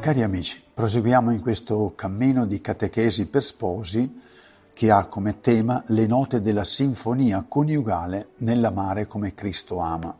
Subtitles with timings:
[0.00, 4.18] Cari amici, proseguiamo in questo cammino di catechesi per sposi
[4.72, 10.16] che ha come tema le note della sinfonia coniugale nell'amare come Cristo ama.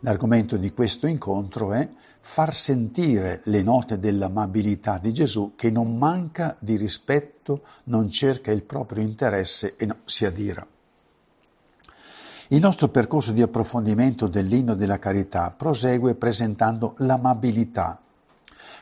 [0.00, 6.56] L'argomento di questo incontro è far sentire le note dell'amabilità di Gesù che non manca
[6.58, 10.66] di rispetto, non cerca il proprio interesse e non si adira.
[12.48, 18.00] Il nostro percorso di approfondimento dell'inno della carità prosegue presentando l'amabilità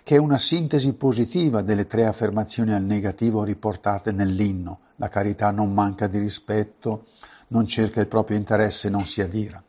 [0.09, 4.79] che è una sintesi positiva delle tre affermazioni al negativo riportate nell'inno.
[4.97, 7.09] La carità non manca di rispetto,
[7.49, 9.63] non cerca il proprio interesse, non si adira.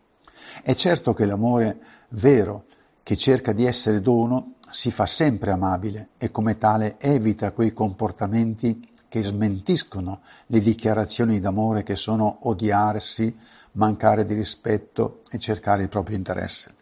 [0.63, 1.77] È certo che l'amore
[2.11, 2.67] vero,
[3.03, 8.87] che cerca di essere dono, si fa sempre amabile e come tale evita quei comportamenti
[9.09, 13.37] che smentiscono le dichiarazioni d'amore che sono odiarsi,
[13.73, 16.78] mancare di rispetto e cercare il proprio interesse.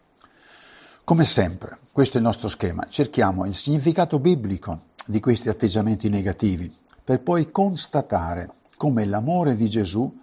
[1.08, 6.70] Come sempre, questo è il nostro schema, cerchiamo il significato biblico di questi atteggiamenti negativi
[7.02, 10.20] per poi constatare come l'amore di Gesù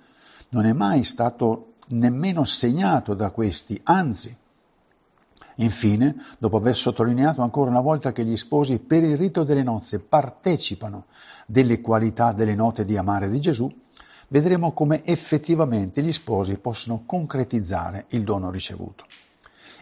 [0.50, 4.38] non è mai stato nemmeno segnato da questi, anzi.
[5.56, 9.98] Infine, dopo aver sottolineato ancora una volta che gli sposi per il rito delle nozze
[9.98, 11.06] partecipano
[11.48, 13.76] delle qualità delle note di amare di Gesù,
[14.28, 19.06] vedremo come effettivamente gli sposi possono concretizzare il dono ricevuto.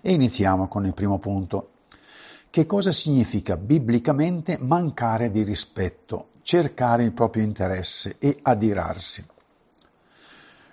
[0.05, 1.69] E iniziamo con il primo punto.
[2.49, 9.25] Che cosa significa biblicamente mancare di rispetto, cercare il proprio interesse e adirarsi?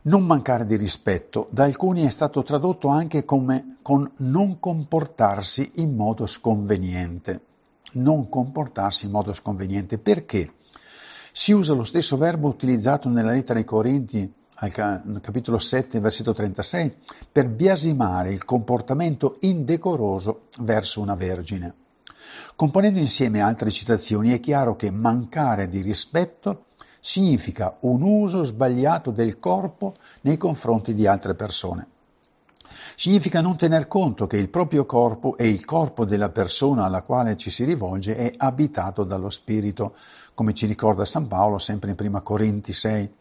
[0.02, 5.94] Non mancare di rispetto da alcuni è stato tradotto anche come con non comportarsi in
[5.94, 7.40] modo sconveniente.
[7.92, 10.54] Non comportarsi in modo sconveniente perché?
[11.30, 16.94] Si usa lo stesso verbo utilizzato nella lettera ai Corinti al capitolo 7, versetto 36,
[17.32, 21.74] per biasimare il comportamento indecoroso verso una vergine.
[22.54, 26.66] Componendo insieme altre citazioni è chiaro che mancare di rispetto
[27.00, 31.86] significa un uso sbagliato del corpo nei confronti di altre persone.
[32.94, 37.34] Significa non tener conto che il proprio corpo e il corpo della persona alla quale
[37.38, 39.94] ci si rivolge è abitato dallo Spirito,
[40.34, 43.14] come ci ricorda San Paolo sempre in 1 Corinti 6.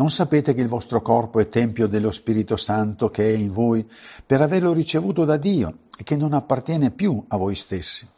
[0.00, 3.86] Non sapete che il vostro corpo è tempio dello Spirito Santo che è in voi
[4.24, 8.08] per averlo ricevuto da Dio e che non appartiene più a voi stessi.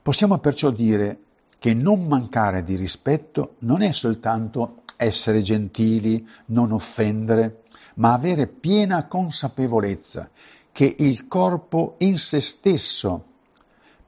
[0.00, 1.18] Possiamo perciò dire
[1.58, 7.64] che non mancare di rispetto non è soltanto essere gentili, non offendere,
[7.96, 10.30] ma avere piena consapevolezza
[10.72, 13.22] che il corpo in se stesso,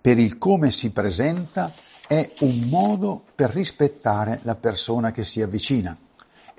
[0.00, 1.70] per il come si presenta,
[2.06, 5.94] è un modo per rispettare la persona che si avvicina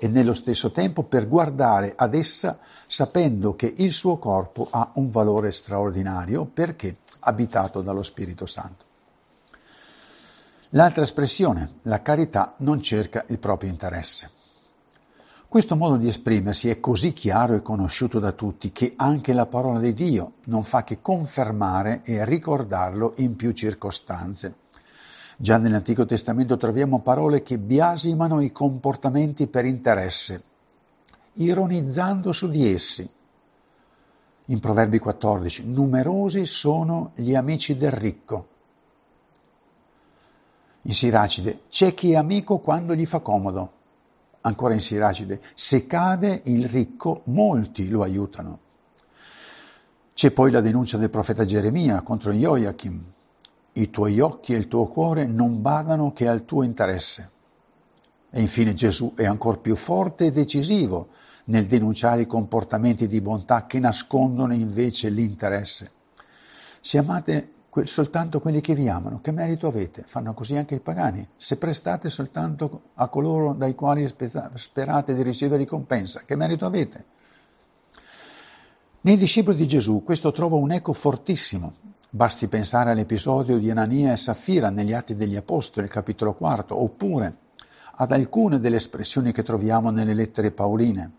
[0.02, 5.10] e nello stesso tempo per guardare ad essa sapendo che il suo corpo ha un
[5.10, 8.84] valore straordinario perché abitato dallo Spirito Santo.
[10.70, 14.30] L'altra espressione, la carità non cerca il proprio interesse.
[15.46, 19.80] Questo modo di esprimersi è così chiaro e conosciuto da tutti che anche la parola
[19.80, 24.54] di Dio non fa che confermare e ricordarlo in più circostanze.
[25.42, 30.42] Già nell'Antico Testamento troviamo parole che biasimano i comportamenti per interesse,
[31.32, 33.10] ironizzando su di essi.
[34.44, 38.48] In Proverbi 14, numerosi sono gli amici del ricco.
[40.82, 43.72] In Siracide, c'è chi è amico quando gli fa comodo.
[44.42, 48.58] Ancora in Siracide, se cade il ricco, molti lo aiutano.
[50.12, 53.02] C'è poi la denuncia del profeta Geremia contro Joachim,
[53.72, 57.30] i tuoi occhi e il tuo cuore non badano che al tuo interesse.
[58.30, 61.08] E infine Gesù è ancora più forte e decisivo
[61.44, 65.90] nel denunciare i comportamenti di bontà che nascondono invece l'interesse.
[66.80, 67.52] Se amate
[67.84, 70.04] soltanto quelli che vi amano, che merito avete?
[70.06, 71.26] Fanno così anche i pagani.
[71.36, 77.04] Se prestate soltanto a coloro dai quali sperate di ricevere ricompensa, che merito avete?
[79.02, 84.16] Nei discepoli di Gesù questo trova un eco fortissimo Basti pensare all'episodio di Anania e
[84.16, 87.34] Saffira negli Atti degli Apostoli, capitolo 4, oppure
[87.94, 91.12] ad alcune delle espressioni che troviamo nelle lettere paoline.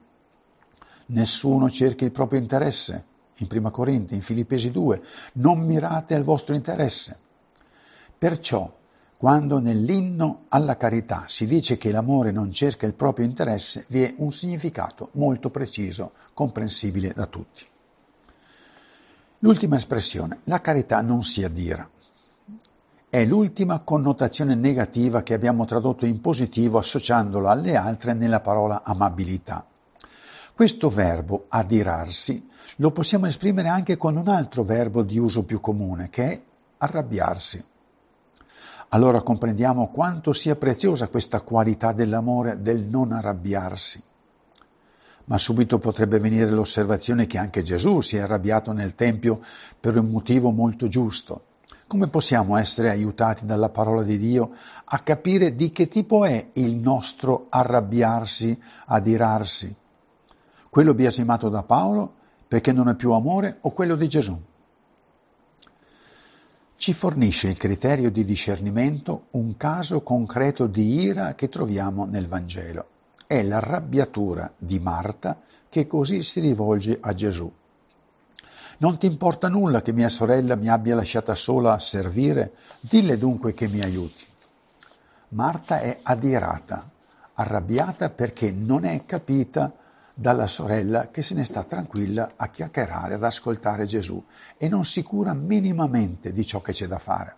[1.07, 3.05] Nessuno cerchi il proprio interesse,
[3.37, 5.01] in Prima Corinti, in Filippesi 2,
[5.35, 7.17] non mirate al vostro interesse.
[8.17, 8.69] Perciò,
[9.15, 14.13] quando nell'inno alla carità si dice che l'amore non cerca il proprio interesse, vi è
[14.17, 17.69] un significato molto preciso, comprensibile da tutti.
[19.43, 21.89] L'ultima espressione, la carità non si addira.
[23.09, 29.65] È l'ultima connotazione negativa che abbiamo tradotto in positivo associandola alle altre nella parola amabilità.
[30.53, 36.11] Questo verbo adirarsi lo possiamo esprimere anche con un altro verbo di uso più comune,
[36.11, 36.41] che è
[36.77, 37.65] arrabbiarsi.
[38.89, 44.03] allora comprendiamo quanto sia preziosa questa qualità dell'amore del non arrabbiarsi.
[45.31, 49.39] Ma subito potrebbe venire l'osservazione che anche Gesù si è arrabbiato nel Tempio
[49.79, 51.45] per un motivo molto giusto.
[51.87, 54.51] Come possiamo essere aiutati dalla parola di Dio
[54.83, 59.73] a capire di che tipo è il nostro arrabbiarsi, adirarsi?
[60.69, 62.13] Quello biasimato da Paolo
[62.45, 64.37] perché non è più amore o quello di Gesù?
[66.75, 72.90] Ci fornisce il criterio di discernimento un caso concreto di ira che troviamo nel Vangelo.
[73.31, 75.39] È l'arrabbiatura di Marta
[75.69, 77.49] che così si rivolge a Gesù.
[78.79, 82.51] Non ti importa nulla che mia sorella mi abbia lasciata sola a servire?
[82.81, 84.25] Dille dunque che mi aiuti.
[85.29, 86.91] Marta è adirata,
[87.35, 89.73] arrabbiata perché non è capita
[90.13, 94.21] dalla sorella che se ne sta tranquilla a chiacchierare, ad ascoltare Gesù
[94.57, 97.35] e non si cura minimamente di ciò che c'è da fare.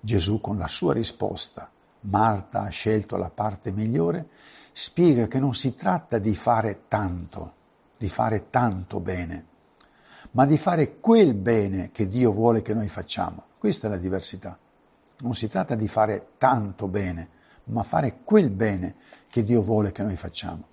[0.00, 1.70] Gesù con la sua risposta,
[2.02, 4.28] Marta ha scelto la parte migliore,
[4.72, 7.52] spiega che non si tratta di fare tanto,
[7.96, 9.46] di fare tanto bene,
[10.32, 13.44] ma di fare quel bene che Dio vuole che noi facciamo.
[13.58, 14.58] Questa è la diversità.
[15.18, 17.28] Non si tratta di fare tanto bene,
[17.64, 18.94] ma fare quel bene
[19.28, 20.70] che Dio vuole che noi facciamo.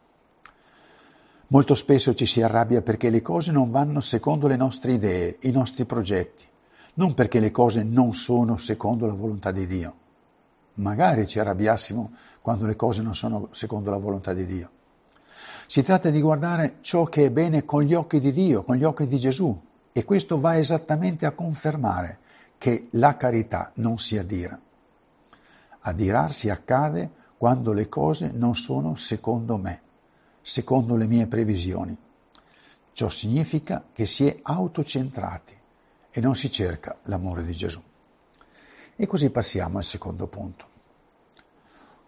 [1.47, 5.51] Molto spesso ci si arrabbia perché le cose non vanno secondo le nostre idee, i
[5.51, 6.45] nostri progetti,
[6.95, 9.98] non perché le cose non sono secondo la volontà di Dio.
[10.75, 12.11] Magari ci arrabbiassimo
[12.41, 14.71] quando le cose non sono secondo la volontà di Dio.
[15.67, 18.83] Si tratta di guardare ciò che è bene con gli occhi di Dio, con gli
[18.83, 19.55] occhi di Gesù,
[19.91, 22.19] e questo va esattamente a confermare
[22.57, 24.59] che la carità non si adira.
[25.81, 29.81] Adirarsi accade quando le cose non sono secondo me,
[30.41, 31.97] secondo le mie previsioni.
[32.91, 35.53] Ciò significa che si è autocentrati
[36.09, 37.81] e non si cerca l'amore di Gesù.
[39.01, 40.65] E così passiamo al secondo punto.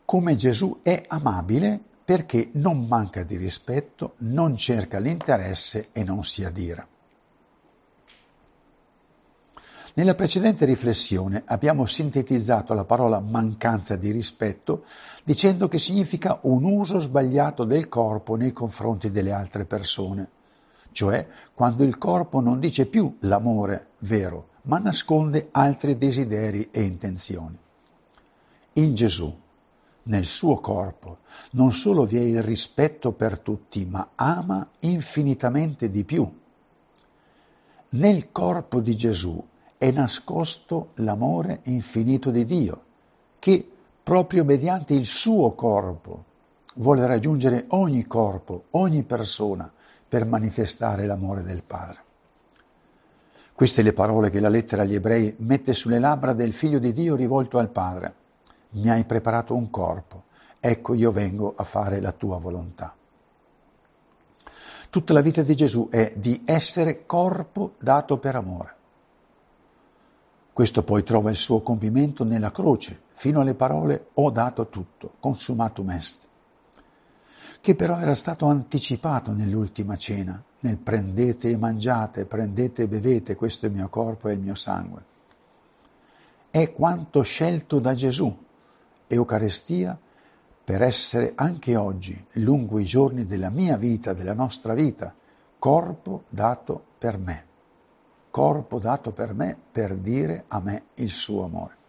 [0.04, 6.44] Come Gesù è amabile perché non manca di rispetto, non cerca l'interesse e non si
[6.44, 6.86] adira.
[9.94, 14.84] Nella precedente riflessione abbiamo sintetizzato la parola mancanza di rispetto
[15.24, 20.30] dicendo che significa un uso sbagliato del corpo nei confronti delle altre persone,
[20.92, 27.58] cioè quando il corpo non dice più l'amore vero, ma nasconde altri desideri e intenzioni.
[28.74, 29.40] In Gesù
[30.04, 31.20] nel suo corpo
[31.52, 36.40] non solo vi è il rispetto per tutti, ma ama infinitamente di più.
[37.90, 39.44] Nel corpo di Gesù
[39.78, 42.84] è nascosto l'amore infinito di Dio,
[43.40, 43.70] che
[44.02, 46.26] proprio mediante il suo corpo
[46.76, 49.72] vuole raggiungere ogni corpo, ogni persona,
[50.08, 52.11] per manifestare l'amore del Padre.
[53.62, 57.16] Queste le parole che la lettera agli ebrei mette sulle labbra del figlio di Dio
[57.16, 58.16] rivolto al Padre
[58.70, 60.24] mi hai preparato un corpo,
[60.60, 62.96] ecco io vengo a fare la tua volontà.
[64.90, 68.76] Tutta la vita di Gesù è di essere corpo dato per amore.
[70.52, 75.92] Questo poi trova il suo compimento nella croce, fino alle parole ho dato tutto, consumatum
[75.92, 76.28] est,
[77.62, 83.68] che però era stato anticipato nell'ultima cena, nel prendete e mangiate, prendete e bevete, questo
[83.68, 85.04] è il mio corpo e il mio sangue.
[86.50, 88.36] È quanto scelto da Gesù,
[89.08, 89.98] Eucaristia
[90.64, 95.14] per essere anche oggi, lungo i giorni della mia vita, della nostra vita,
[95.60, 97.46] corpo dato per me,
[98.32, 101.81] corpo dato per me per dire a me il suo amore.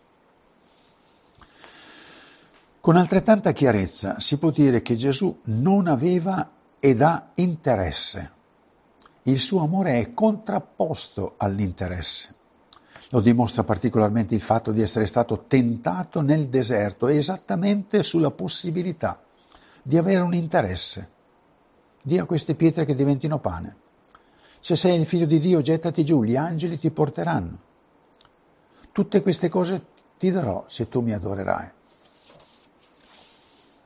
[2.83, 8.33] Con altrettanta chiarezza si può dire che Gesù non aveva ed ha interesse.
[9.23, 12.35] Il suo amore è contrapposto all'interesse.
[13.11, 19.23] Lo dimostra particolarmente il fatto di essere stato tentato nel deserto esattamente sulla possibilità
[19.81, 21.11] di avere un interesse.
[22.19, 23.77] A queste pietre che diventino pane.
[24.59, 27.59] Se sei il figlio di Dio, gettati giù, gli angeli ti porteranno.
[28.91, 29.85] Tutte queste cose
[30.19, 31.71] ti darò se tu mi adorerai.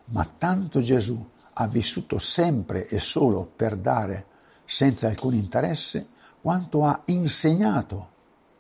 [0.07, 4.27] Ma tanto Gesù ha vissuto sempre e solo per dare
[4.65, 6.09] senza alcun interesse,
[6.41, 8.09] quanto ha insegnato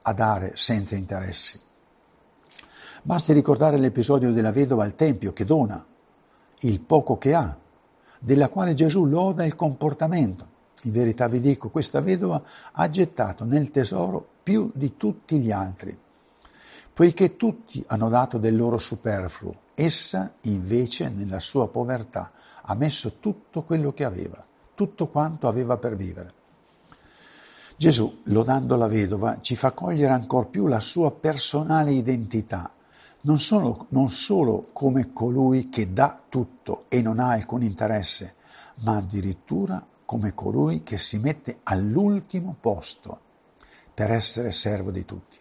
[0.02, 1.60] a dare senza interessi.
[3.02, 5.84] Basti ricordare l'episodio della vedova al Tempio che dona
[6.60, 7.56] il poco che ha,
[8.18, 10.54] della quale Gesù loda il comportamento.
[10.82, 15.96] In verità vi dico, questa vedova ha gettato nel tesoro più di tutti gli altri,
[16.92, 23.62] poiché tutti hanno dato del loro superfluo, essa invece nella sua povertà ha messo tutto
[23.62, 26.32] quello che aveva, tutto quanto aveva per vivere.
[27.76, 32.72] Gesù, lodando la vedova, ci fa cogliere ancor più la sua personale identità,
[33.20, 38.36] non solo, non solo come colui che dà tutto e non ha alcun interesse,
[38.76, 43.20] ma addirittura come colui che si mette all'ultimo posto
[43.92, 45.36] per essere servo di tutti.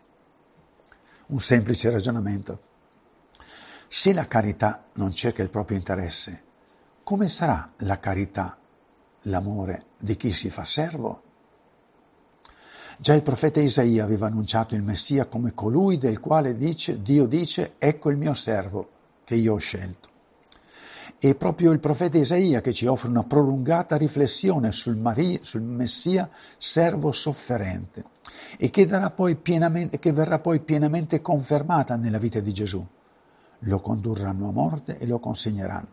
[1.27, 2.74] Un semplice ragionamento.
[3.88, 6.44] Se la carità non cerca il proprio interesse,
[7.04, 8.58] come sarà la carità,
[9.24, 11.22] l'amore di chi si fa servo?
[12.98, 17.74] Già il profeta Isaia aveva annunciato il Messia come colui del quale dice, Dio dice,
[17.77, 18.89] ecco il mio servo
[19.24, 20.10] che io ho scelto.
[21.18, 26.30] È proprio il profeta Isaia che ci offre una prolungata riflessione sul, Maria, sul Messia
[26.58, 28.04] servo sofferente
[28.58, 32.86] e che, poi che verrà poi pienamente confermata nella vita di Gesù.
[33.60, 35.88] Lo condurranno a morte e lo consegneranno.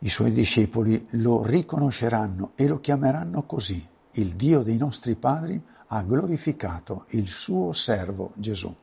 [0.00, 3.86] I suoi discepoli lo riconosceranno e lo chiameranno così.
[4.12, 8.74] Il Dio dei nostri padri ha glorificato il suo servo Gesù.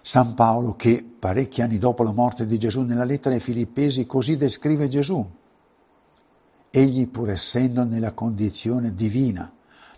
[0.00, 4.36] San Paolo, che parecchi anni dopo la morte di Gesù nella lettera ai Filippesi così
[4.36, 5.26] descrive Gesù.
[6.70, 9.52] Egli, pur essendo nella condizione divina,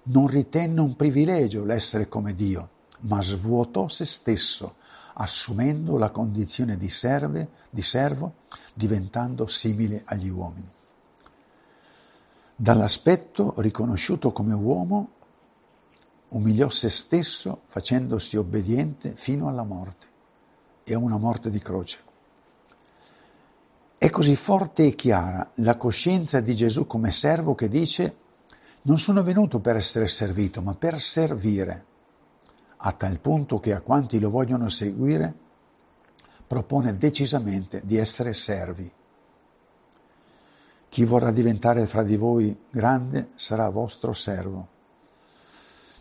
[0.04, 2.68] non ritenne un privilegio l'essere come Dio,
[3.00, 4.76] ma svuotò se stesso,
[5.22, 8.34] assumendo la condizione di, serve, di servo,
[8.72, 10.68] diventando simile agli uomini.
[12.56, 15.10] Dall'aspetto riconosciuto come uomo,
[16.28, 20.06] umiliò se stesso facendosi obbediente fino alla morte
[20.84, 21.98] e a una morte di croce.
[23.98, 28.16] È così forte e chiara la coscienza di Gesù come servo che dice
[28.82, 31.84] non sono venuto per essere servito, ma per servire,
[32.82, 35.32] a tal punto che a quanti lo vogliono seguire
[36.46, 38.90] propone decisamente di essere servi.
[40.88, 44.78] Chi vorrà diventare fra di voi grande sarà vostro servo.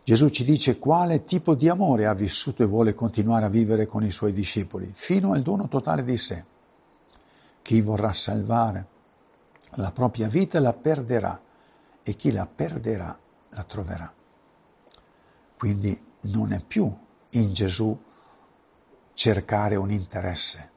[0.03, 4.03] Gesù ci dice quale tipo di amore ha vissuto e vuole continuare a vivere con
[4.03, 6.43] i suoi discepoli, fino al dono totale di sé.
[7.61, 8.87] Chi vorrà salvare
[9.73, 11.39] la propria vita la perderà
[12.01, 13.15] e chi la perderà
[13.49, 14.11] la troverà.
[15.55, 16.93] Quindi non è più
[17.31, 17.97] in Gesù
[19.13, 20.71] cercare un interesse,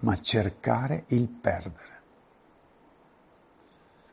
[0.00, 1.98] ma cercare il perdere.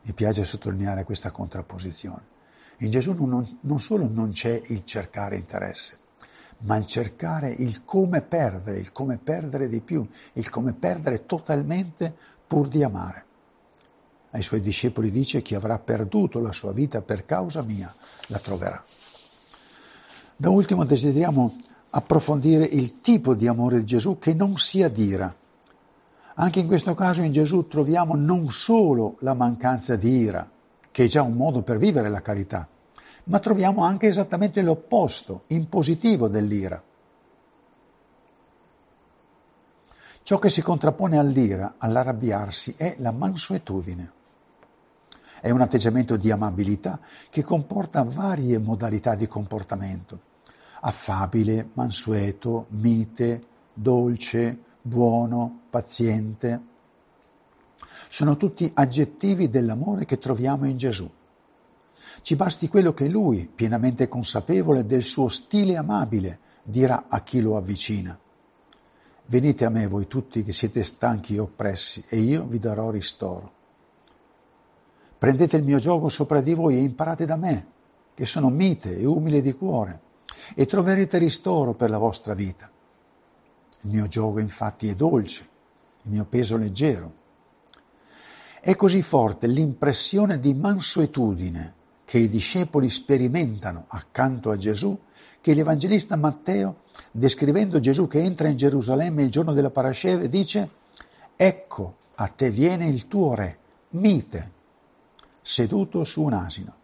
[0.02, 2.36] Mi piace sottolineare questa contrapposizione.
[2.78, 5.98] In Gesù non, non solo non c'è il cercare interesse,
[6.60, 12.14] ma il cercare il come perdere, il come perdere di più, il come perdere totalmente
[12.46, 13.24] pur di amare.
[14.30, 17.92] Ai suoi discepoli dice chi avrà perduto la sua vita per causa mia
[18.26, 18.82] la troverà.
[20.40, 21.52] Da ultimo desideriamo
[21.90, 25.34] approfondire il tipo di amore di Gesù che non sia ira.
[26.34, 30.48] Anche in questo caso in Gesù troviamo non solo la mancanza di ira,
[30.92, 32.68] che è già un modo per vivere la carità,
[33.24, 36.80] ma troviamo anche esattamente l'opposto, in positivo dell'ira.
[40.22, 44.12] Ciò che si contrappone all'ira, all'arrabbiarsi, è la mansuetudine.
[45.40, 50.26] È un atteggiamento di amabilità che comporta varie modalità di comportamento.
[50.80, 53.42] Affabile, mansueto, mite,
[53.72, 56.60] dolce, buono, paziente,
[58.08, 61.08] sono tutti aggettivi dell'amore che troviamo in Gesù.
[62.22, 67.56] Ci basti quello che lui, pienamente consapevole del suo stile amabile, dirà a chi lo
[67.56, 68.18] avvicina.
[69.26, 73.52] Venite a me voi tutti che siete stanchi e oppressi, e io vi darò ristoro.
[75.18, 77.66] Prendete il mio gioco sopra di voi e imparate da me,
[78.14, 80.00] che sono mite e umile di cuore,
[80.54, 82.70] e troverete ristoro per la vostra vita.
[83.82, 85.48] Il mio gioco infatti è dolce,
[86.02, 87.12] il mio peso leggero.
[88.60, 94.98] È così forte l'impressione di mansuetudine che i discepoli sperimentano accanto a Gesù
[95.40, 100.70] che l'Evangelista Matteo, descrivendo Gesù che entra in Gerusalemme il giorno della Parasceve, dice
[101.36, 103.58] Ecco, a te viene il tuo re,
[103.90, 104.52] mite,
[105.40, 106.74] seduto su un asino.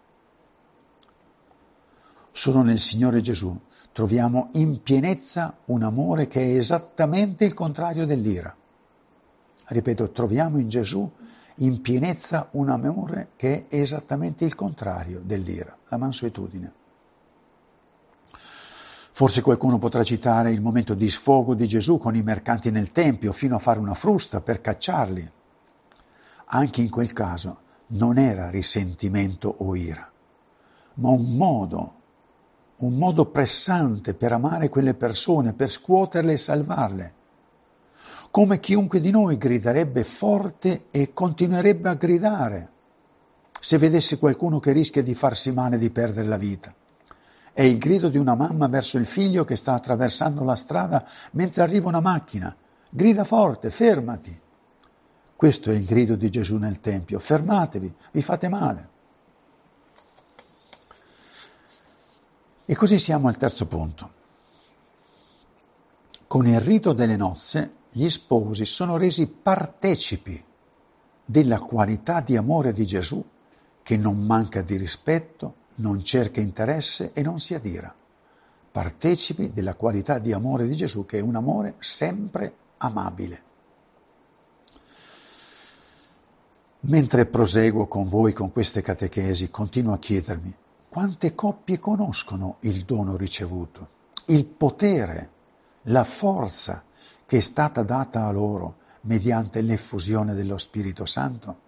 [2.36, 3.56] Solo nel Signore Gesù
[3.92, 8.52] troviamo in pienezza un amore che è esattamente il contrario dell'ira.
[9.66, 11.08] Ripeto, troviamo in Gesù
[11.58, 16.72] in pienezza un amore che è esattamente il contrario dell'ira, la mansuetudine.
[19.12, 23.30] Forse qualcuno potrà citare il momento di sfogo di Gesù con i mercanti nel Tempio
[23.30, 25.30] fino a fare una frusta per cacciarli.
[26.46, 30.10] Anche in quel caso non era risentimento o ira,
[30.94, 32.02] ma un modo,
[32.84, 37.14] un modo pressante per amare quelle persone, per scuoterle e salvarle
[38.34, 42.70] come chiunque di noi griderebbe forte e continuerebbe a gridare
[43.60, 46.74] se vedessi qualcuno che rischia di farsi male di perdere la vita.
[47.52, 51.62] È il grido di una mamma verso il figlio che sta attraversando la strada mentre
[51.62, 52.52] arriva una macchina.
[52.90, 54.36] Grida forte, fermati.
[55.36, 57.20] Questo è il grido di Gesù nel Tempio.
[57.20, 58.88] Fermatevi, vi fate male.
[62.66, 64.22] E così siamo al terzo punto.
[66.26, 70.42] Con il rito delle nozze gli sposi sono resi partecipi
[71.24, 73.22] della qualità di amore di Gesù
[73.82, 77.94] che non manca di rispetto, non cerca interesse e non si adira.
[78.72, 83.42] Partecipi della qualità di amore di Gesù che è un amore sempre amabile.
[86.80, 90.56] Mentre proseguo con voi con queste catechesi, continuo a chiedermi
[90.94, 93.88] quante coppie conoscono il dono ricevuto,
[94.26, 95.30] il potere,
[95.86, 96.84] la forza
[97.26, 101.58] che è stata data a loro mediante l'effusione dello Spirito Santo?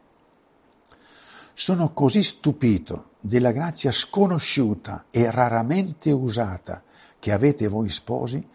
[1.55, 6.85] Sono così stupito della grazia sconosciuta e raramente usata
[7.19, 8.49] che avete voi sposi,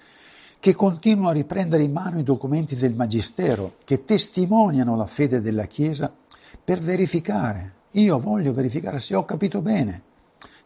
[0.57, 5.65] che continuo a riprendere in mano i documenti del Magistero che testimoniano la fede della
[5.65, 6.15] Chiesa
[6.63, 7.73] per verificare.
[7.95, 10.03] Io voglio verificare se ho capito bene,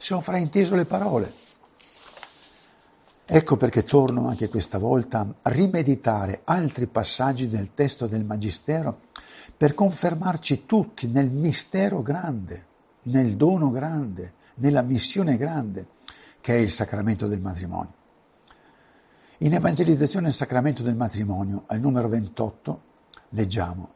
[0.06, 1.34] se ho frainteso le parole.
[3.26, 9.00] Ecco perché torno anche questa volta a rimeditare altri passaggi del testo del Magistero
[9.58, 12.66] per confermarci tutti nel mistero grande,
[13.04, 15.88] nel dono grande, nella missione grande
[16.40, 17.94] che è il sacramento del matrimonio.
[19.40, 22.82] In Evangelizzazione del sacramento del matrimonio, al numero 28,
[23.30, 23.90] leggiamo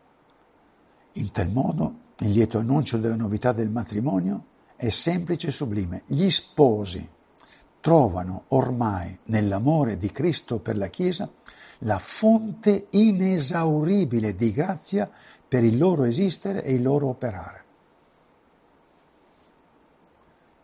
[1.14, 4.49] In tal modo il lieto annuncio della novità del matrimonio
[4.80, 6.04] è semplice e sublime.
[6.06, 7.06] Gli sposi
[7.82, 11.30] trovano ormai nell'amore di Cristo per la Chiesa
[11.80, 15.10] la fonte inesauribile di grazia
[15.46, 17.64] per il loro esistere e il loro operare.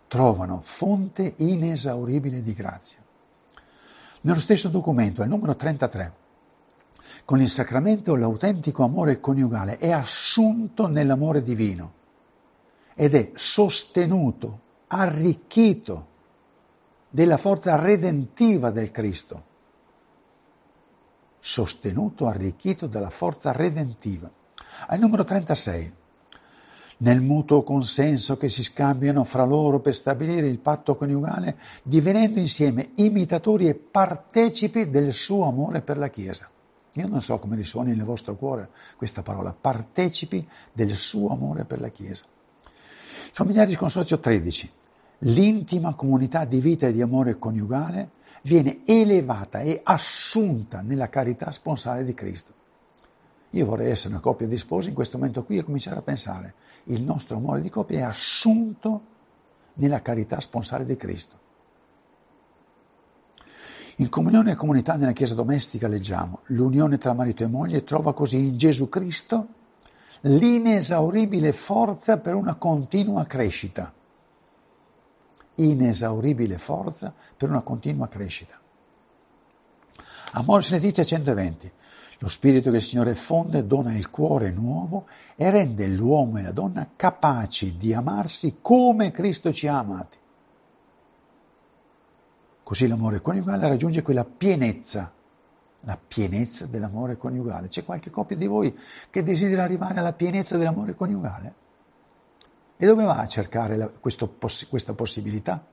[0.07, 3.00] Trovano fonte inesauribile di grazia.
[4.22, 6.13] Nello stesso documento, al numero 33,
[7.25, 12.04] con il sacramento l'autentico amore coniugale è assunto nell'amore divino
[12.95, 16.13] ed è sostenuto, arricchito
[17.10, 19.53] della forza redentiva del Cristo.
[21.39, 24.31] Sostenuto, arricchito dalla forza redentiva.
[24.88, 25.93] Al numero 36.
[26.97, 32.91] Nel mutuo consenso che si scambiano fra loro per stabilire il patto coniugale, divenendo insieme
[32.95, 36.49] imitatori e partecipi del suo amore per la Chiesa.
[36.93, 41.81] Io non so come risuoni nel vostro cuore questa parola, partecipi del suo amore per
[41.81, 42.25] la Chiesa.
[43.36, 44.71] Familiari di Consorzio 13.
[45.17, 48.12] L'intima comunità di vita e di amore coniugale
[48.43, 52.54] viene elevata e assunta nella carità sponsale di Cristo.
[53.50, 56.54] Io vorrei essere una coppia di sposi in questo momento qui e cominciare a pensare,
[56.86, 59.02] il nostro amore di coppia è assunto
[59.74, 61.39] nella carità sponsale di Cristo.
[63.98, 68.38] In comunione e comunità nella Chiesa domestica leggiamo, l'unione tra marito e moglie trova così
[68.38, 69.63] in Gesù Cristo
[70.21, 73.93] l'inesauribile forza per una continua crescita.
[75.56, 78.60] Inesauribile forza per una continua crescita.
[80.34, 81.71] Amoris Letizia 120.
[82.19, 86.51] Lo spirito che il Signore fonde dona il cuore nuovo e rende l'uomo e la
[86.51, 90.17] donna capaci di amarsi come Cristo ci ha amati.
[92.63, 95.13] Così l'amore coniugale raggiunge quella pienezza,
[95.86, 97.67] la pienezza dell'amore coniugale.
[97.67, 98.78] C'è qualche coppia di voi
[99.10, 101.54] che desidera arrivare alla pienezza dell'amore coniugale?
[102.78, 104.36] E dove va a cercare la, questo,
[104.67, 105.63] questa possibilità?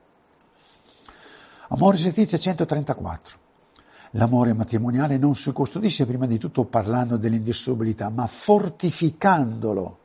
[1.69, 3.41] Amore Letizia 134.
[4.11, 9.99] L'amore matrimoniale non si custodisce prima di tutto parlando dell'indissolubilità, ma fortificandolo,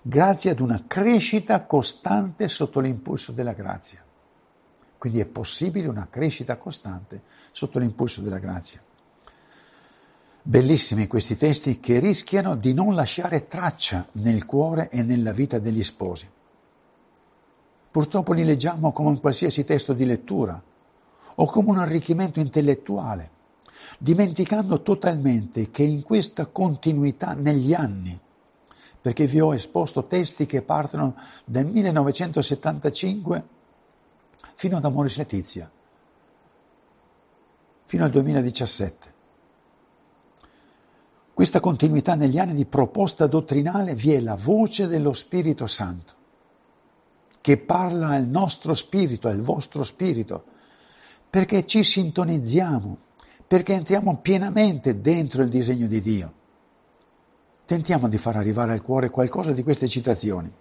[0.00, 4.04] grazie ad una crescita costante sotto l'impulso della grazia.
[4.96, 8.80] Quindi è possibile una crescita costante sotto l'impulso della grazia.
[10.44, 15.84] Bellissimi questi testi che rischiano di non lasciare traccia nel cuore e nella vita degli
[15.84, 16.28] sposi.
[17.88, 20.60] Purtroppo li leggiamo come un qualsiasi testo di lettura,
[21.36, 23.30] o come un arricchimento intellettuale,
[23.98, 28.18] dimenticando totalmente che in questa continuità negli anni,
[29.00, 33.44] perché vi ho esposto testi che partono dal 1975
[34.54, 35.70] fino ad Amoris Letizia,
[37.84, 39.11] fino al 2017.
[41.34, 46.12] Questa continuità negli anni di proposta dottrinale vi è la voce dello Spirito Santo,
[47.40, 50.44] che parla al nostro spirito, al vostro spirito,
[51.30, 52.98] perché ci sintonizziamo,
[53.46, 56.32] perché entriamo pienamente dentro il disegno di Dio.
[57.64, 60.52] Tentiamo di far arrivare al cuore qualcosa di queste citazioni.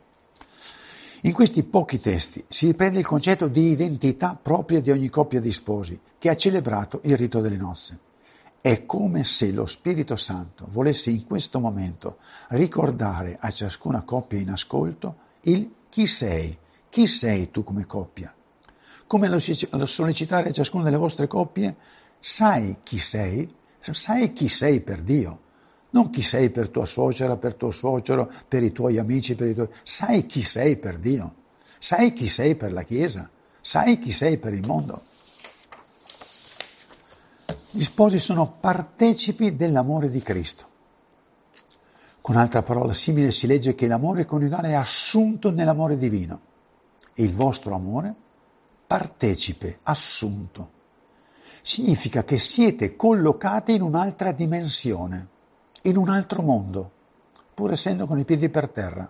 [1.23, 5.51] In questi pochi testi si riprende il concetto di identità propria di ogni coppia di
[5.51, 7.99] sposi che ha celebrato il rito delle nozze.
[8.61, 12.17] È come se lo Spirito Santo volesse in questo momento
[12.49, 16.55] ricordare a ciascuna coppia in ascolto il chi sei,
[16.87, 18.31] chi sei tu come coppia.
[19.07, 21.75] Come lo sollecitare a ciascuna delle vostre coppie,
[22.19, 25.39] sai chi sei, sai chi sei per Dio?
[25.89, 29.53] Non chi sei per tua suocera, per tuo suocero, per i tuoi amici, per i
[29.55, 29.69] tuoi...
[29.83, 31.33] Sai chi sei per Dio,
[31.79, 33.27] sai chi sei per la Chiesa,
[33.59, 35.01] sai chi sei per il mondo.
[37.73, 40.65] Gli sposi sono partecipi dell'amore di Cristo.
[42.19, 46.41] Con altra parola simile si legge che l'amore coniugale è assunto nell'amore divino.
[47.13, 48.13] E il vostro amore,
[48.85, 50.79] partecipe, assunto.
[51.61, 55.29] Significa che siete collocati in un'altra dimensione
[55.83, 56.91] in un altro mondo,
[57.53, 59.09] pur essendo con i piedi per terra.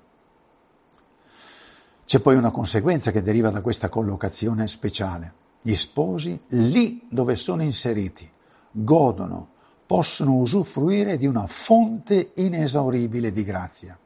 [2.06, 5.34] C'è poi una conseguenza che deriva da questa collocazione speciale.
[5.62, 8.30] Gli sposi, lì dove sono inseriti,
[8.72, 9.50] godono,
[9.86, 13.98] possono usufruire di una fonte inesauribile di grazia.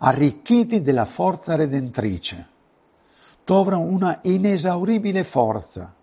[0.00, 2.48] Arricchiti della forza redentrice,
[3.44, 5.94] trovano una inesauribile forza,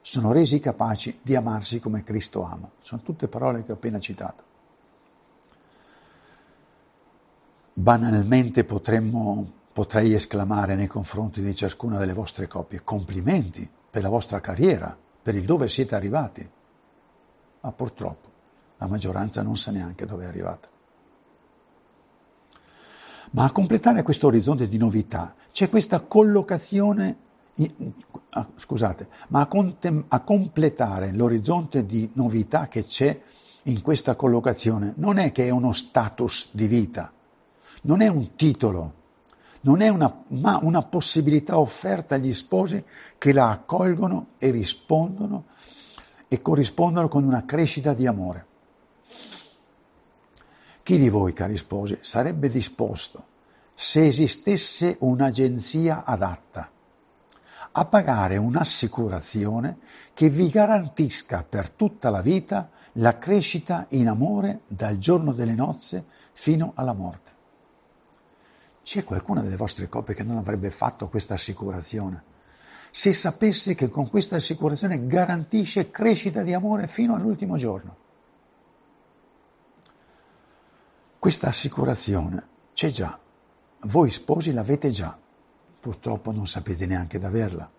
[0.00, 2.70] sono resi capaci di amarsi come Cristo ama.
[2.80, 4.46] Sono tutte parole che ho appena citato.
[7.78, 14.40] banalmente potremmo, potrei esclamare nei confronti di ciascuna delle vostre coppie, complimenti per la vostra
[14.40, 16.50] carriera, per il dove siete arrivati.
[17.66, 18.28] Ma purtroppo
[18.76, 20.68] la maggioranza non sa neanche dove è arrivata.
[23.32, 27.16] Ma a completare questo orizzonte di novità c'è questa collocazione,
[28.30, 33.20] ah, scusate, ma a, contem- a completare l'orizzonte di novità che c'è
[33.64, 37.12] in questa collocazione non è che è uno status di vita,
[37.82, 38.92] non è un titolo,
[39.62, 42.84] non è una, ma una possibilità offerta agli sposi
[43.18, 45.46] che la accolgono e rispondono
[46.28, 48.46] e corrispondono con una crescita di amore.
[50.82, 53.24] Chi di voi, cari sposi, sarebbe disposto,
[53.74, 56.70] se esistesse un'agenzia adatta,
[57.78, 59.78] a pagare un'assicurazione
[60.14, 66.04] che vi garantisca per tutta la vita la crescita in amore dal giorno delle nozze
[66.32, 67.34] fino alla morte?
[68.82, 72.34] C'è qualcuna delle vostre coppie che non avrebbe fatto questa assicurazione?
[72.96, 77.94] Se sapesse che con questa assicurazione garantisce crescita di amore fino all'ultimo giorno.
[81.18, 83.18] Questa assicurazione c'è già,
[83.80, 85.14] voi sposi l'avete già,
[85.78, 87.70] purtroppo non sapete neanche di averla.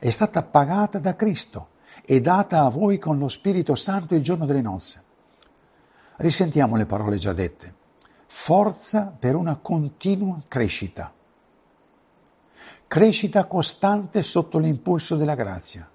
[0.00, 1.68] È stata pagata da Cristo
[2.04, 5.04] e data a voi con lo Spirito Santo il giorno delle nozze.
[6.16, 7.74] Risentiamo le parole già dette
[8.26, 11.12] forza per una continua crescita.
[12.92, 15.90] Crescita costante sotto l'impulso della grazia.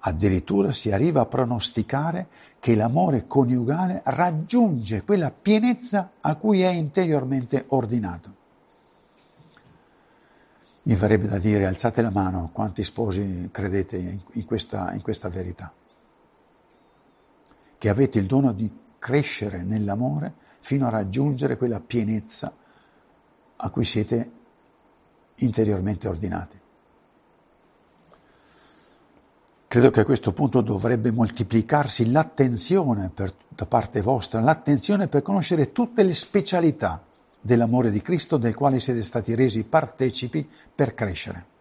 [0.00, 2.26] Addirittura si arriva a pronosticare
[2.60, 8.34] che l'amore coniugale raggiunge quella pienezza a cui è interiormente ordinato.
[10.82, 15.72] Mi verrebbe da dire, alzate la mano, quanti sposi credete in questa, in questa verità?
[17.78, 22.54] Che avete il dono di crescere nell'amore fino a raggiungere quella pienezza
[23.56, 24.35] a cui siete
[25.36, 26.60] interiormente ordinati.
[29.68, 35.72] Credo che a questo punto dovrebbe moltiplicarsi l'attenzione per, da parte vostra, l'attenzione per conoscere
[35.72, 37.02] tutte le specialità
[37.40, 41.54] dell'amore di Cristo del quale siete stati resi partecipi per crescere.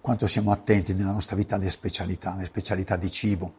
[0.00, 3.54] Quanto siamo attenti nella nostra vita alle specialità, alle specialità di cibo,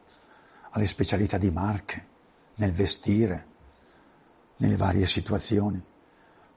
[0.71, 2.05] alle specialità di marche,
[2.55, 3.45] nel vestire,
[4.57, 5.83] nelle varie situazioni.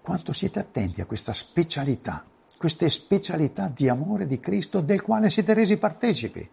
[0.04, 2.22] Quanto siete attenti a questa specialità,
[2.58, 6.46] queste specialità di amore di Cristo del quale siete resi partecipi.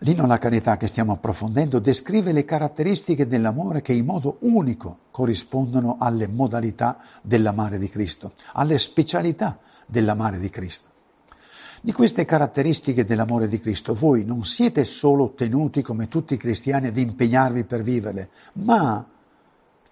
[0.00, 5.96] L'inno alla carità che stiamo approfondendo descrive le caratteristiche dell'amore che in modo unico corrispondono
[6.00, 10.88] alle modalità dell'amare di Cristo, alle specialità dell'amare di Cristo.
[11.82, 16.88] Di queste caratteristiche dell'amore di Cristo voi non siete solo tenuti come tutti i cristiani
[16.88, 19.06] ad impegnarvi per viverle, ma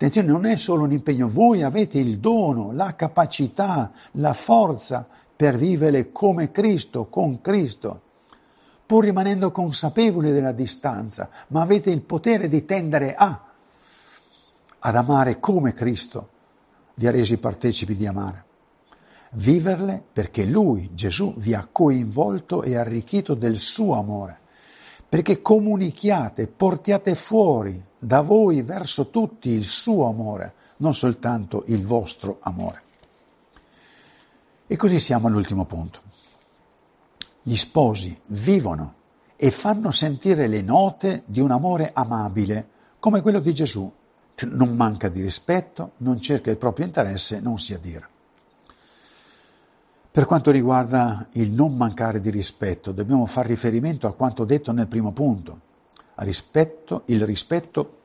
[0.01, 5.57] Attenzione, non è solo un impegno, voi avete il dono, la capacità, la forza per
[5.57, 8.01] vivere come Cristo, con Cristo,
[8.87, 13.45] pur rimanendo consapevoli della distanza, ma avete il potere di tendere a,
[14.79, 16.29] ad amare come Cristo
[16.95, 18.45] vi ha resi partecipi di amare.
[19.33, 24.39] Viverle perché Lui, Gesù, vi ha coinvolto e arricchito del suo amore
[25.11, 32.39] perché comunichiate, portiate fuori da voi verso tutti il suo amore, non soltanto il vostro
[32.41, 32.83] amore.
[34.67, 36.01] E così siamo all'ultimo punto.
[37.43, 38.95] Gli sposi vivono
[39.37, 43.93] e fanno sentire le note di un amore amabile, come quello di Gesù.
[44.43, 48.09] Non manca di rispetto, non cerca il proprio interesse, non si adira.
[50.13, 54.89] Per quanto riguarda il non mancare di rispetto, dobbiamo fare riferimento a quanto detto nel
[54.89, 55.69] primo punto.
[56.23, 57.99] Rispetto, il rispetto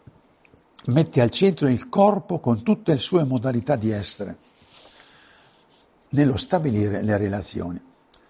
[0.86, 4.38] mette al centro il corpo con tutte le sue modalità di essere
[6.10, 7.82] nello stabilire le relazioni.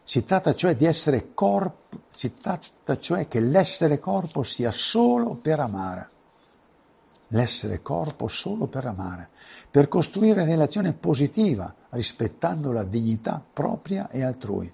[0.01, 5.59] Si tratta cioè di essere corpo, si tratta cioè che l'essere corpo sia solo per
[5.59, 6.09] amare.
[7.29, 9.29] L'essere corpo solo per amare,
[9.69, 14.71] per costruire relazione positiva, rispettando la dignità propria e altrui.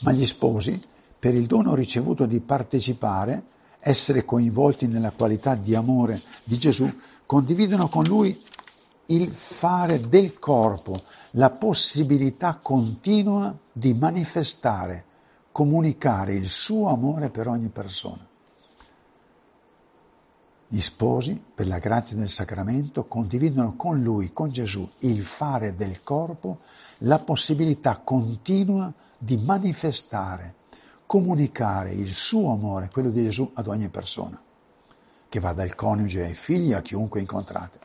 [0.00, 0.80] Ma gli sposi,
[1.18, 6.90] per il dono ricevuto di partecipare, essere coinvolti nella qualità di amore di Gesù,
[7.26, 8.38] condividono con lui
[9.06, 15.04] il fare del corpo, la possibilità continua di manifestare,
[15.52, 18.26] comunicare il suo amore per ogni persona.
[20.70, 26.02] Gli sposi, per la grazia del sacramento, condividono con lui, con Gesù, il fare del
[26.02, 26.58] corpo,
[27.02, 30.54] la possibilità continua di manifestare,
[31.08, 34.38] comunicare il suo amore, quello di Gesù, ad ogni persona,
[35.26, 37.78] che va dal coniuge ai figli a chiunque incontrate.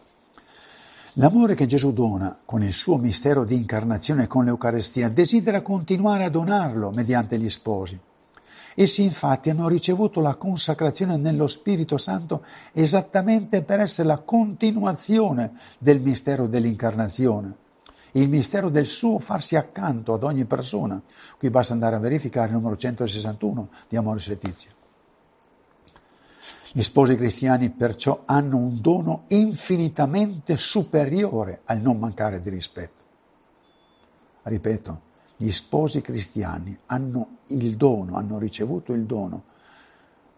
[1.13, 6.29] L'amore che Gesù dona con il suo mistero di incarnazione con l'Eucarestia desidera continuare a
[6.29, 7.97] donarlo mediante gli sposi.
[8.75, 16.01] Essi infatti hanno ricevuto la consacrazione nello Spirito Santo esattamente per essere la continuazione del
[16.01, 17.55] mistero dell'incarnazione,
[18.13, 21.01] il mistero del suo farsi accanto ad ogni persona.
[21.37, 24.71] Qui basta andare a verificare il numero 161 di Amoris Letizia.
[26.71, 33.03] Gli sposi cristiani perciò hanno un dono infinitamente superiore al non mancare di rispetto.
[34.41, 35.01] Ripeto,
[35.37, 39.43] gli sposi cristiani hanno il dono, hanno ricevuto il dono,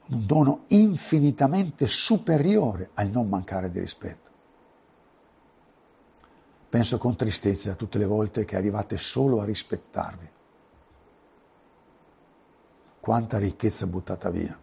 [0.08, 4.32] un dono infinitamente superiore al non mancare di rispetto.
[6.76, 10.30] Penso con tristezza tutte le volte che arrivate solo a rispettarvi.
[13.00, 14.60] Quanta ricchezza buttata via.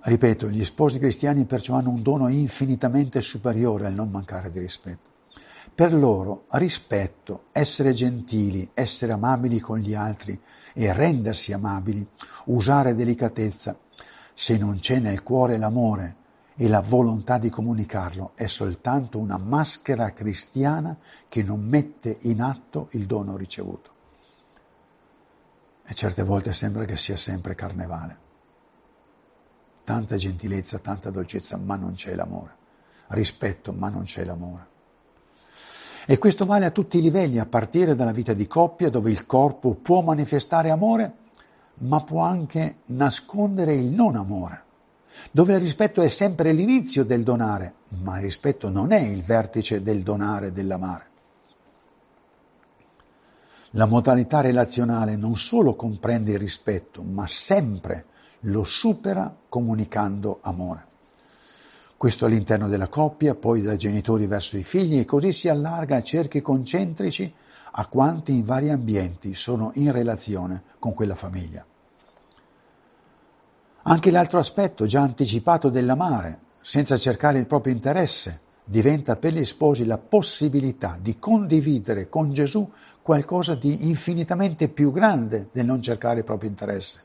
[0.00, 5.10] Ripeto, gli sposi cristiani perciò hanno un dono infinitamente superiore al non mancare di rispetto.
[5.74, 10.40] Per loro rispetto, essere gentili, essere amabili con gli altri
[10.72, 12.08] e rendersi amabili,
[12.46, 13.78] usare delicatezza,
[14.32, 16.17] se non c'è nel cuore l'amore
[16.60, 20.96] e la volontà di comunicarlo, è soltanto una maschera cristiana
[21.28, 23.90] che non mette in atto il dono ricevuto.
[25.86, 28.26] E certe volte sembra che sia sempre carnevale
[29.88, 32.56] tanta gentilezza, tanta dolcezza, ma non c'è l'amore.
[33.06, 34.66] Rispetto, ma non c'è l'amore.
[36.04, 39.24] E questo vale a tutti i livelli, a partire dalla vita di coppia, dove il
[39.24, 41.14] corpo può manifestare amore,
[41.78, 44.62] ma può anche nascondere il non amore,
[45.30, 49.82] dove il rispetto è sempre l'inizio del donare, ma il rispetto non è il vertice
[49.82, 51.06] del donare e dell'amare.
[53.72, 58.06] La modalità relazionale non solo comprende il rispetto, ma sempre
[58.42, 60.86] lo supera comunicando amore.
[61.96, 66.02] Questo all'interno della coppia, poi dai genitori verso i figli e così si allarga a
[66.02, 67.34] cerchi concentrici
[67.72, 71.66] a quanti in vari ambienti sono in relazione con quella famiglia.
[73.88, 79.86] Anche l'altro aspetto già anticipato dell'amare, senza cercare il proprio interesse, diventa per gli sposi
[79.86, 82.70] la possibilità di condividere con Gesù
[83.00, 87.02] qualcosa di infinitamente più grande del non cercare il proprio interesse.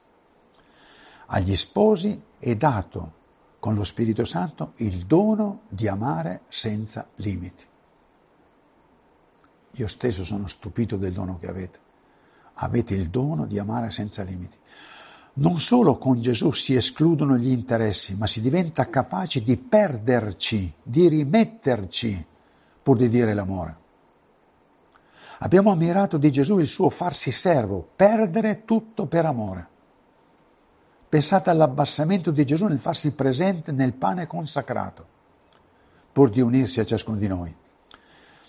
[1.28, 3.14] Agli sposi è dato
[3.60, 7.64] con lo Spirito Santo il dono di amare senza limiti.
[9.72, 11.80] Io stesso sono stupito del dono che avete.
[12.56, 14.58] Avete il dono di amare senza limiti.
[15.36, 21.08] Non solo con Gesù si escludono gli interessi, ma si diventa capaci di perderci, di
[21.08, 22.26] rimetterci,
[22.84, 23.78] pur di dire l'amore.
[25.40, 29.68] Abbiamo ammirato di Gesù il suo farsi servo, perdere tutto per amore.
[31.10, 35.06] Pensate all'abbassamento di Gesù nel farsi presente nel pane consacrato,
[36.12, 37.56] pur di unirsi a ciascuno di noi.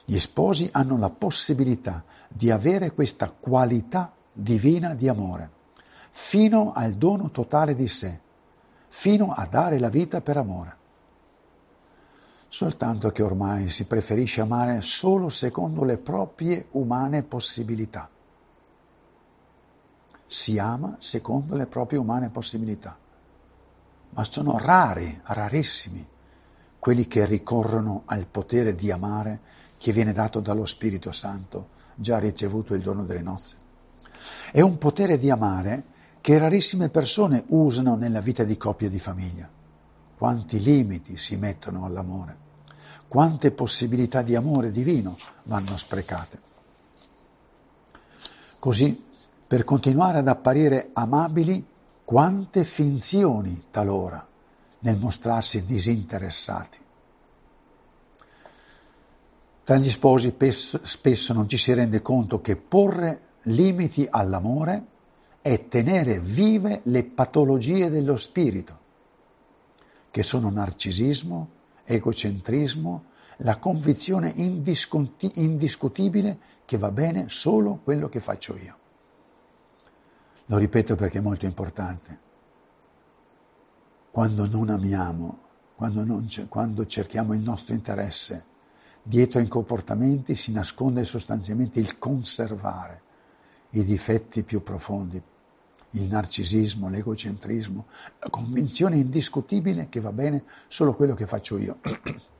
[0.04, 5.50] Gli sposi hanno la possibilità di avere questa qualità divina di amore,
[6.16, 8.20] fino al dono totale di sé,
[8.86, 10.76] fino a dare la vita per amore.
[12.48, 18.08] Soltanto che ormai si preferisce amare solo secondo le proprie umane possibilità
[20.26, 22.98] si ama secondo le proprie umane possibilità.
[24.10, 26.06] ma sono rari, rarissimi,
[26.78, 29.40] quelli che ricorrono al potere di amare
[29.76, 33.56] che viene dato dallo Spirito Santo, già ricevuto il giorno delle nozze.
[34.52, 35.84] È un potere di amare
[36.24, 39.46] che rarissime persone usano nella vita di coppia e di famiglia.
[40.16, 42.34] Quanti limiti si mettono all'amore,
[43.08, 46.40] quante possibilità di amore divino vanno sprecate.
[48.58, 49.04] Così,
[49.46, 51.62] per continuare ad apparire amabili,
[52.06, 54.26] quante finzioni talora
[54.78, 56.78] nel mostrarsi disinteressati.
[59.62, 64.92] Tra gli sposi spesso non ci si rende conto che porre limiti all'amore
[65.46, 68.78] è tenere vive le patologie dello spirito,
[70.10, 71.50] che sono narcisismo,
[71.84, 73.04] egocentrismo,
[73.38, 78.78] la convinzione indiscutibile che va bene solo quello che faccio io.
[80.46, 82.18] Lo ripeto perché è molto importante.
[84.10, 85.38] Quando non amiamo,
[85.76, 88.46] quando, non, quando cerchiamo il nostro interesse,
[89.02, 93.02] dietro ai comportamenti si nasconde sostanzialmente il conservare
[93.72, 95.22] i difetti più profondi,
[95.94, 97.86] il narcisismo, l'egocentrismo,
[98.20, 101.78] la convinzione indiscutibile che va bene solo quello che faccio io.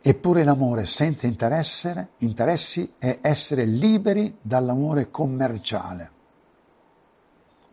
[0.00, 6.12] Eppure l'amore senza interessi è essere liberi dall'amore commerciale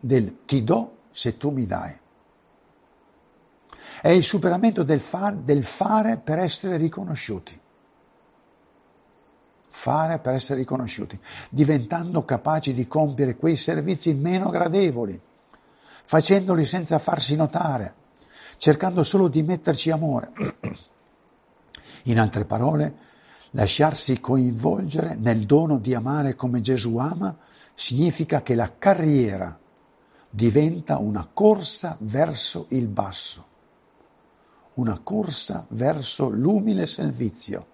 [0.04, 1.96] del ti do se tu mi dai.
[4.02, 7.58] È il superamento del, far, del fare per essere riconosciuti.
[9.76, 11.18] Fare per essere riconosciuti,
[11.50, 15.20] diventando capaci di compiere quei servizi meno gradevoli,
[16.04, 17.94] facendoli senza farsi notare,
[18.56, 20.32] cercando solo di metterci amore.
[22.04, 22.94] In altre parole,
[23.50, 27.36] lasciarsi coinvolgere nel dono di amare come Gesù ama
[27.74, 29.58] significa che la carriera
[30.30, 33.46] diventa una corsa verso il basso,
[34.74, 37.72] una corsa verso l'umile servizio,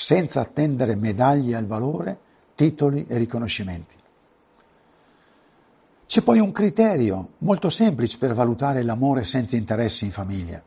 [0.00, 2.16] senza attendere medaglie al valore,
[2.54, 3.96] titoli e riconoscimenti.
[6.06, 10.62] C'è poi un criterio molto semplice per valutare l'amore senza interessi in famiglia.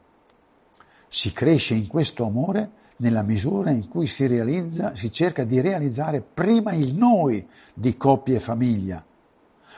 [1.08, 6.20] Si cresce in questo amore nella misura in cui si realizza, si cerca di realizzare
[6.20, 9.02] prima il noi di coppia e famiglia,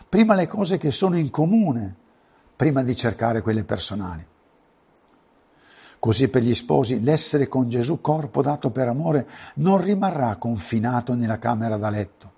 [0.10, 1.96] prima le cose che sono in comune,
[2.56, 4.26] prima di cercare quelle personali.
[6.04, 11.40] Così per gli sposi l'essere con Gesù, corpo dato per amore, non rimarrà confinato nella
[11.40, 12.32] camera da letto,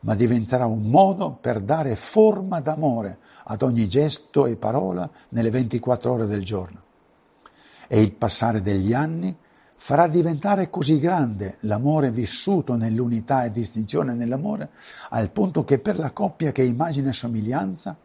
[0.00, 6.12] ma diventerà un modo per dare forma d'amore ad ogni gesto e parola nelle 24
[6.12, 6.82] ore del giorno.
[7.88, 9.34] E il passare degli anni
[9.76, 14.68] farà diventare così grande l'amore vissuto nell'unità e distinzione nell'amore,
[15.08, 17.96] al punto che per la coppia che è immagine e somiglianza,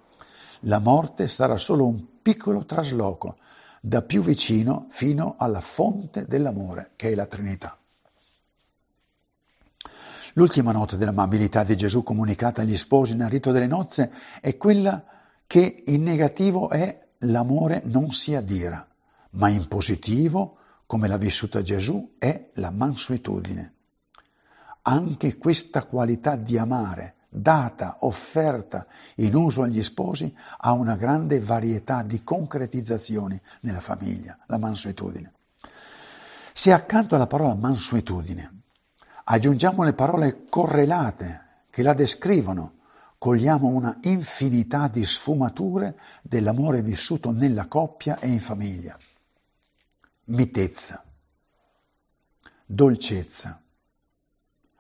[0.62, 3.36] la morte sarà solo un piccolo trasloco
[3.84, 7.76] da più vicino fino alla fonte dell'amore, che è la Trinità.
[10.36, 15.04] L'ultima nota dell'amabilità di Gesù comunicata agli sposi nel rito delle nozze è quella
[15.46, 18.88] che in negativo è l'amore non si adira,
[19.32, 23.76] ma in positivo come l'ha vissuta Gesù, è la mansuetudine.
[24.84, 32.04] Anche questa qualità di amare, data, offerta in uso agli sposi, ha una grande varietà
[32.04, 35.34] di concretizzazioni nella famiglia, la mansuetudine.
[36.54, 38.60] Se accanto alla parola mansuetudine
[39.24, 42.80] aggiungiamo le parole correlate che la descrivono,
[43.18, 48.98] cogliamo una infinità di sfumature dell'amore vissuto nella coppia e in famiglia
[50.32, 51.04] mitezza,
[52.66, 53.62] dolcezza,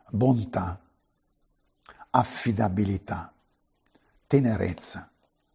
[0.10, 0.80] bontà,
[2.12, 3.34] affidabilità,
[4.28, 5.12] tenerezza,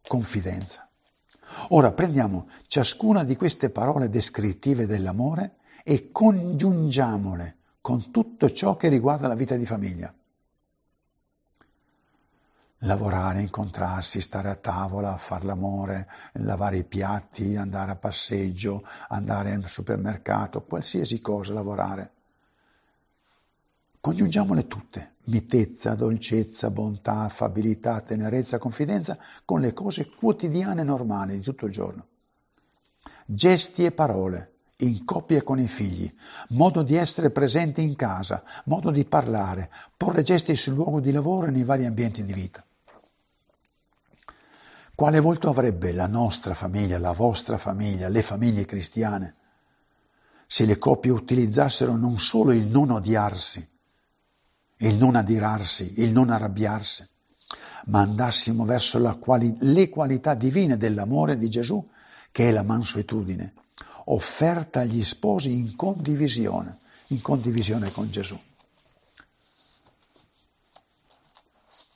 [0.07, 0.89] confidenza.
[1.69, 9.27] Ora prendiamo ciascuna di queste parole descrittive dell'amore e congiungiamole con tutto ciò che riguarda
[9.27, 10.13] la vita di famiglia
[12.81, 19.67] lavorare, incontrarsi, stare a tavola, far l'amore, lavare i piatti, andare a passeggio, andare al
[19.67, 22.11] supermercato, qualsiasi cosa, lavorare.
[23.99, 31.65] Congiungiamole tutte, mitezza, dolcezza, bontà, affabilità, tenerezza, confidenza, con le cose quotidiane normali di tutto
[31.65, 32.07] il giorno.
[33.25, 36.11] Gesti e parole, in coppia con i figli,
[36.49, 41.47] modo di essere presenti in casa, modo di parlare, porre gesti sul luogo di lavoro
[41.47, 42.63] e nei vari ambienti di vita.
[44.93, 49.35] Quale volto avrebbe la nostra famiglia, la vostra famiglia, le famiglie cristiane,
[50.47, 53.76] se le coppie utilizzassero non solo il non odiarsi,
[54.77, 57.07] il non adirarsi, il non arrabbiarsi,
[57.85, 61.85] ma andassimo verso quali- le qualità divine dell'amore di Gesù
[62.31, 63.53] che è la mansuetudine,
[64.05, 68.39] offerta agli sposi in condivisione, in condivisione con Gesù.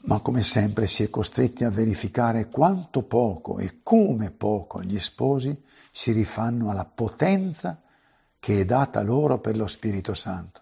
[0.04, 5.64] Ma come sempre si è costretti a verificare quanto poco e come poco gli sposi
[5.92, 7.80] si rifanno alla potenza
[8.40, 10.62] che è data loro per lo Spirito Santo.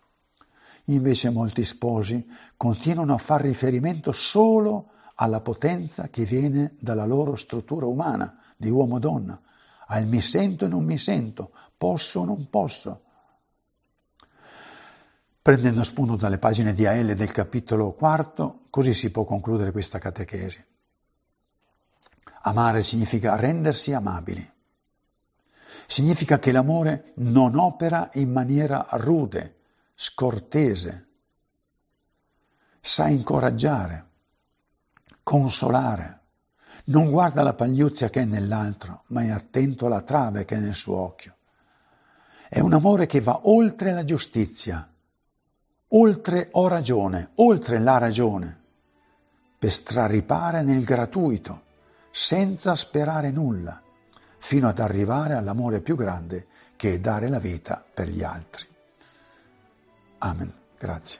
[0.89, 2.27] Invece molti sposi
[2.57, 9.39] continuano a far riferimento solo alla potenza che viene dalla loro struttura umana, di uomo-donna,
[9.87, 13.03] al mi sento e non mi sento, posso o non posso.
[15.41, 20.63] Prendendo spunto dalle pagine di AL del capitolo quarto, così si può concludere questa catechesi.
[22.41, 24.47] Amare significa rendersi amabili.
[25.85, 29.58] Significa che l'amore non opera in maniera rude,
[30.01, 31.07] scortese,
[32.79, 34.07] sa incoraggiare,
[35.23, 36.21] consolare,
[36.85, 40.73] non guarda la pagliuzza che è nell'altro, ma è attento alla trave che è nel
[40.73, 41.35] suo occhio.
[42.47, 44.89] È un amore che va oltre la giustizia,
[45.89, 48.61] oltre ho ragione, oltre la ragione,
[49.57, 51.63] per straripare nel gratuito,
[52.09, 53.81] senza sperare nulla
[54.37, 56.47] fino ad arrivare all'amore più grande
[56.77, 58.68] che è dare la vita per gli altri.
[60.21, 60.53] Amen.
[60.79, 61.19] Grazie.